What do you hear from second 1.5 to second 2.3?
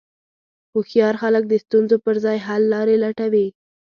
ستونزو پر